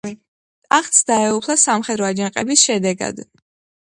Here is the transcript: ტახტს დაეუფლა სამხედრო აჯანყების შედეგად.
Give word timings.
ტახტს 0.69 1.03
დაეუფლა 1.11 1.57
სამხედრო 1.65 2.07
აჯანყების 2.09 2.67
შედეგად. 2.71 3.23